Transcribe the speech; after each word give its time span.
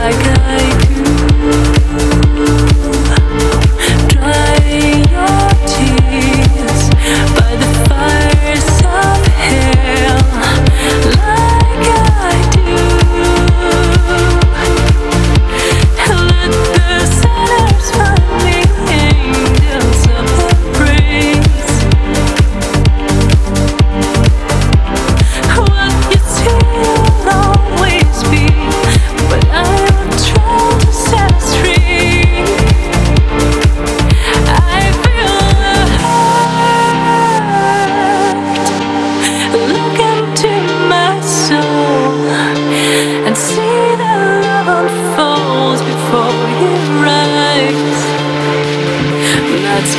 like 0.00 0.29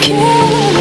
Ooh. 0.09 0.80